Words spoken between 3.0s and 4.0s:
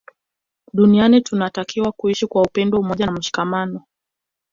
na mshikamano